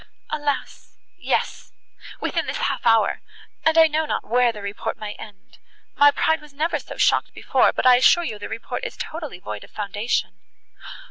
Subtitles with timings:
[0.31, 1.73] "Alas, yes!
[2.19, 3.21] within this half hour;
[3.63, 7.71] and I know not where the report may end;—my pride was never so shocked before,
[7.71, 10.39] but I assure you the report is totally void of foundation."